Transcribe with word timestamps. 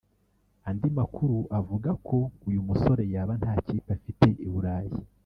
Andi 0.69 0.89
makuru 0.99 1.37
avuga 1.59 1.89
ko 2.07 2.17
uyu 2.47 2.61
musore 2.67 3.03
yaba 3.13 3.33
nta 3.39 3.53
kipe 3.65 3.89
afite 3.97 4.27
I 4.47 4.47
Burayi 4.53 4.93